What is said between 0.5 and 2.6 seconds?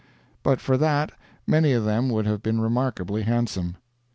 for that, many of them would have been